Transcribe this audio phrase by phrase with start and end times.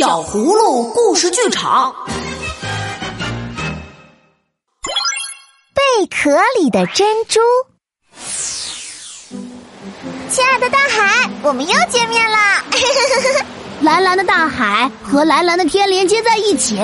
[0.00, 1.94] 小葫芦故事剧场。
[5.74, 7.38] 贝壳里的珍珠，
[10.30, 12.38] 亲爱的大海，我们又见面了。
[13.82, 16.80] 蓝蓝的大海和蓝蓝的天连接在一起，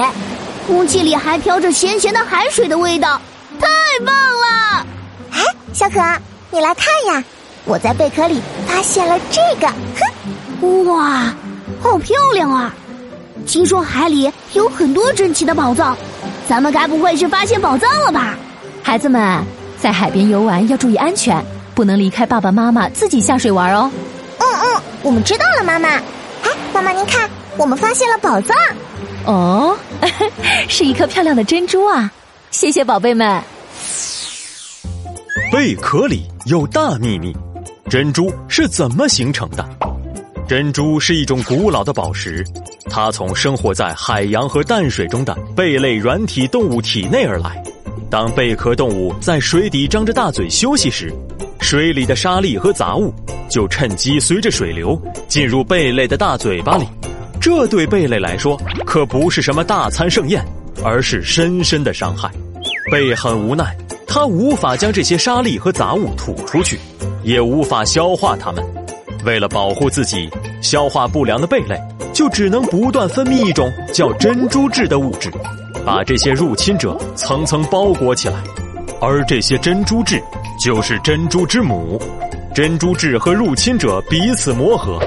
[0.66, 3.18] 空气里还飘着咸咸的海水的味道，
[3.58, 3.66] 太
[4.04, 4.86] 棒了！
[5.30, 5.42] 哎，
[5.72, 6.02] 小可，
[6.50, 7.24] 你来看呀，
[7.64, 9.72] 我在贝壳里发现了这个。
[10.60, 11.34] 哼，哇，
[11.82, 12.74] 好漂亮啊！
[13.46, 15.96] 听说海里有很多珍奇的宝藏，
[16.48, 18.36] 咱们该不会是发现宝藏了吧？
[18.82, 19.42] 孩子们，
[19.80, 21.42] 在海边游玩要注意安全，
[21.74, 23.90] 不能离开爸爸妈妈自己下水玩哦。
[24.38, 25.88] 嗯嗯，我们知道了，妈妈。
[25.88, 28.56] 哎，妈妈您看，我们发现了宝藏。
[29.24, 29.76] 哦，
[30.68, 32.12] 是一颗漂亮的珍珠啊！
[32.50, 33.42] 谢谢宝贝们。
[35.52, 37.34] 贝壳里有大秘密，
[37.88, 39.64] 珍珠是怎么形成的？
[40.48, 42.44] 珍珠是一种古老的宝石，
[42.88, 47.62] 它从生活在海洋和淡水中的贝类软体动物体内而来。
[48.08, 51.12] 当贝壳动物在水底张着大嘴休息时，
[51.60, 53.12] 水里的沙粒和杂物
[53.48, 56.86] 就趁机随着水流进入贝类的大嘴巴里。
[57.40, 60.44] 这对贝类来说可不是什么大餐盛宴，
[60.82, 62.30] 而是深深的伤害。
[62.90, 66.78] 贝很无奈，它无法将这些沙粒和杂物吐出去，
[67.24, 68.64] 也无法消化它们。
[69.24, 70.30] 为了保护自己，
[70.62, 71.76] 消化不良的贝类
[72.16, 75.30] 就只能不断分泌一种叫珍珠质的物质。
[75.84, 78.42] 把这些入侵者层层包裹起来，
[79.02, 80.18] 而这些珍珠质
[80.58, 82.00] 就是珍珠之母。
[82.54, 84.98] 珍珠质和入侵者彼此磨合，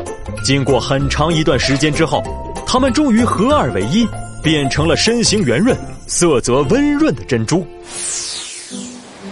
[0.44, 2.22] 经过很长一段时间之后，
[2.64, 4.08] 它们终于合二为一，
[4.44, 7.66] 变成了身形圆润、色泽温润的珍珠。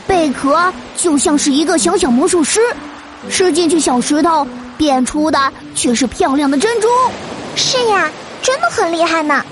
[0.07, 2.59] 贝壳就像是一个小小魔术师，
[3.29, 4.47] 吃进去小石头，
[4.79, 6.87] 变出的却是漂亮的珍珠。
[7.57, 8.09] 是呀，
[8.41, 9.43] 真的很厉害呢。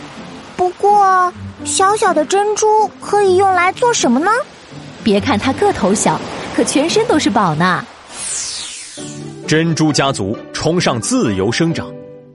[0.56, 1.34] 不过。
[1.64, 4.30] 小小的珍珠可以用来做什么呢？
[5.04, 6.20] 别看它个头小，
[6.54, 7.84] 可全身都是宝呢。
[9.48, 11.92] 珍珠家族崇尚自由生长，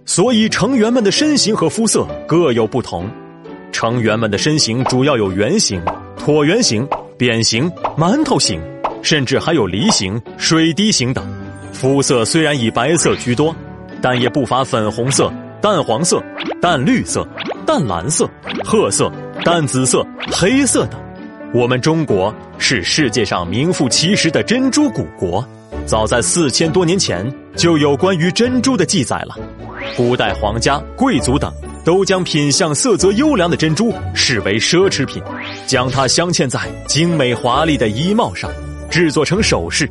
[0.07, 3.09] 所以成员们的身形和肤色各有不同。
[3.71, 5.81] 成员们的身形主要有圆形、
[6.19, 8.61] 椭圆形、扁形、馒头形，
[9.03, 11.25] 甚至还有梨形、水滴形等。
[11.73, 13.55] 肤色虽然以白色居多，
[14.03, 16.23] 但也不乏粉红色、淡黄色、
[16.61, 17.27] 淡绿色。
[17.67, 18.29] 淡蓝色、
[18.65, 19.13] 褐色、
[19.45, 21.01] 淡紫色、黑色等。
[21.55, 25.47] 我们中国是世界上名副其实的珍珠古国，
[25.87, 29.37] 早在四千多年前就有关于珍珠的记载了。
[29.97, 31.53] 古代皇家、贵族等
[31.85, 35.23] 都将品相色泽优良的珍珠视为奢侈品，
[35.69, 38.51] 将它镶嵌在精美华丽的衣帽上，
[38.91, 39.89] 制作成首饰，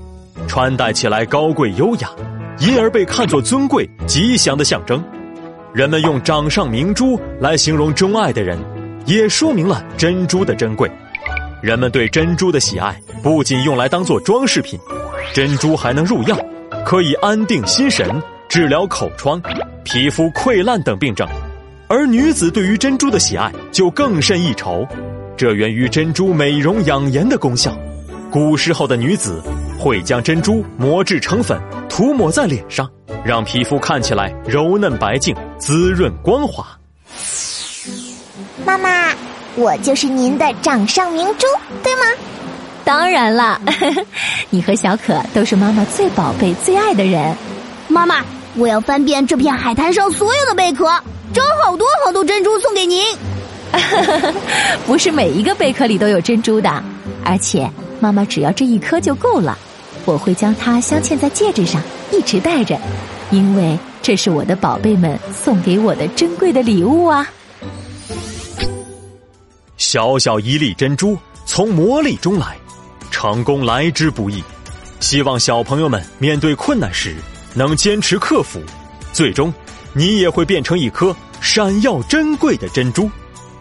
[0.49, 2.09] 穿戴起来高贵优雅，
[2.59, 5.01] 因而被看作尊贵吉祥的象征。
[5.71, 8.57] 人们用掌上明珠来形容钟爱的人，
[9.05, 10.89] 也说明了珍珠的珍贵。
[11.61, 14.79] 人们对珍珠的喜爱不仅用来当做装饰品，
[15.31, 16.35] 珍珠还能入药，
[16.83, 18.09] 可以安定心神、
[18.47, 19.39] 治疗口疮、
[19.83, 21.27] 皮肤溃烂等病症。
[21.87, 24.87] 而女子对于珍珠的喜爱就更胜一筹，
[25.37, 27.77] 这源于珍珠美容养颜的功效。
[28.31, 29.41] 古时候的女子
[29.77, 32.89] 会将珍珠磨制成粉，涂抹在脸上。
[33.23, 36.65] 让皮肤看起来柔嫩白净、滋润光滑。
[38.65, 39.13] 妈妈，
[39.55, 41.47] 我就是您的掌上明珠，
[41.83, 42.01] 对吗？
[42.83, 43.59] 当然了，
[44.49, 47.35] 你和小可都是妈妈最宝贝、最爱的人。
[47.87, 48.23] 妈妈，
[48.55, 50.85] 我要翻遍这片海滩上所有的贝壳，
[51.33, 53.03] 找好多好多珍珠送给您。
[54.87, 56.83] 不是每一个贝壳里都有珍珠的，
[57.23, 59.57] 而且妈妈只要这一颗就够了。
[60.05, 61.79] 我会将它镶嵌在戒指上，
[62.11, 62.79] 一直戴着，
[63.31, 67.27] 因为这是我的宝贝们送给我的珍贵的礼物啊！
[69.77, 72.57] 小小一粒珍珠从磨砺中来，
[73.11, 74.43] 成功来之不易。
[74.99, 77.15] 希望小朋友们面对困难时
[77.53, 78.59] 能坚持克服，
[79.13, 79.53] 最终
[79.93, 83.09] 你也会变成一颗闪耀珍贵的珍珠。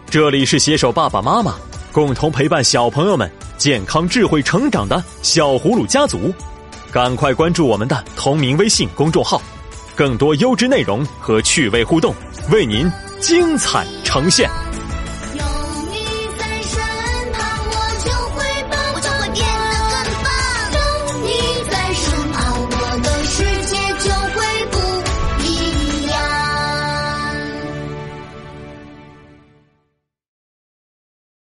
[0.09, 1.55] 这里是携手爸爸妈妈
[1.91, 3.29] 共同陪伴小朋友们。
[3.57, 6.33] 健康智慧成长的小葫芦家族，
[6.91, 9.39] 赶快关注我们的同名微信公众号，
[9.95, 12.13] 更多优质内容和趣味互动
[12.51, 14.49] 为您精彩呈现。